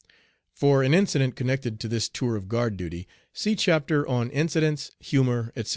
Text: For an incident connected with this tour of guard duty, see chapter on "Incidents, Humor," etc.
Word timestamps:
For 0.55 0.81
an 0.81 0.95
incident 0.95 1.35
connected 1.35 1.79
with 1.79 1.91
this 1.91 2.09
tour 2.09 2.35
of 2.35 2.47
guard 2.49 2.75
duty, 2.75 3.07
see 3.33 3.55
chapter 3.55 4.07
on 4.07 4.31
"Incidents, 4.31 4.89
Humor," 4.99 5.53
etc. 5.55 5.69